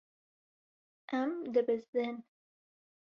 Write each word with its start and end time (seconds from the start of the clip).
Em 1.19 1.31
dibizdin. 1.59 2.17